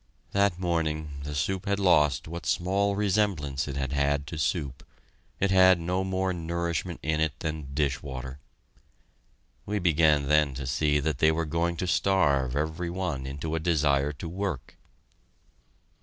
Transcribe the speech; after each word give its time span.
That 0.31 0.57
morning 0.57 1.19
the 1.21 1.35
soup 1.35 1.67
had 1.67 1.77
lost 1.79 2.27
what 2.27 2.47
small 2.47 2.95
resemblance 2.95 3.67
it 3.67 3.77
had 3.77 3.93
had 3.93 4.25
to 4.25 4.39
soup 4.39 4.83
it 5.39 5.51
had 5.51 5.79
no 5.79 6.03
more 6.03 6.33
nourishment 6.33 6.99
in 7.03 7.21
it 7.21 7.33
than 7.41 7.75
dishwater. 7.75 8.39
We 9.67 9.77
began 9.77 10.27
then 10.27 10.55
to 10.55 10.65
see 10.65 10.99
that 11.01 11.19
they 11.19 11.31
were 11.31 11.45
going 11.45 11.77
to 11.77 11.85
starve 11.85 12.55
every 12.55 12.89
one 12.89 13.27
into 13.27 13.53
a 13.53 13.59
desire 13.59 14.11
to 14.13 14.27
work. 14.27 14.75